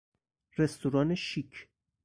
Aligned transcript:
رستوران 0.57 1.15
شیک 1.15 1.67